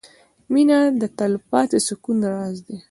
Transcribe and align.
•مینه 0.51 0.79
د 1.01 1.03
تلپاتې 1.17 1.79
سکون 1.87 2.17
راز 2.33 2.57
دی. 2.67 2.77